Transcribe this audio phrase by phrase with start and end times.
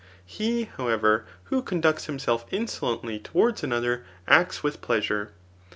[0.25, 5.29] He, however, who conducts himself insolently towards another, acts with pleasure.